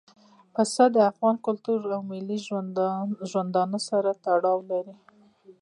[0.53, 2.37] پسه د افغان کلتور او ملي
[3.31, 3.57] ژوند
[3.89, 4.95] سره تړاو لري.